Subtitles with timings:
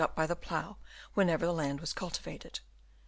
[0.01, 0.77] 223 up by the plough
[1.13, 2.59] whenever the land was cultivated.